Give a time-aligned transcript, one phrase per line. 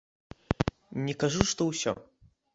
[1.05, 1.95] Не кажу, што ўсе.